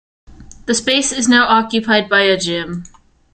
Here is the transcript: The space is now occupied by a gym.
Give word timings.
The 0.65 0.73
space 0.73 1.11
is 1.11 1.27
now 1.29 1.47
occupied 1.47 2.09
by 2.09 2.21
a 2.21 2.35
gym. 2.35 2.85